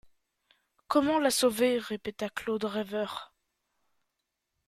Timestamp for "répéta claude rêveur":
1.77-3.35